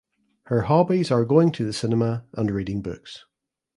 [0.45, 3.23] Her hobbies are going to the cinema and reading books.